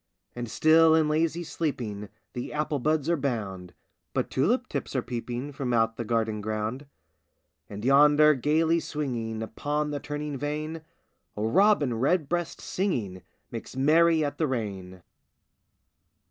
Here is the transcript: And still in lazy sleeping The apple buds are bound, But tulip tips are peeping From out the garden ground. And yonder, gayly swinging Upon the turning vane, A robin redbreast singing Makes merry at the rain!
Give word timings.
And 0.35 0.49
still 0.49 0.95
in 0.95 1.07
lazy 1.07 1.43
sleeping 1.43 2.09
The 2.33 2.51
apple 2.53 2.79
buds 2.79 3.07
are 3.07 3.15
bound, 3.15 3.75
But 4.15 4.31
tulip 4.31 4.67
tips 4.67 4.95
are 4.95 5.03
peeping 5.03 5.51
From 5.51 5.73
out 5.73 5.95
the 5.95 6.03
garden 6.03 6.41
ground. 6.41 6.87
And 7.69 7.85
yonder, 7.85 8.33
gayly 8.33 8.79
swinging 8.79 9.43
Upon 9.43 9.91
the 9.91 9.99
turning 9.99 10.39
vane, 10.39 10.81
A 11.37 11.43
robin 11.43 11.93
redbreast 11.99 12.59
singing 12.61 13.21
Makes 13.51 13.75
merry 13.75 14.25
at 14.25 14.39
the 14.39 14.47
rain! 14.47 15.03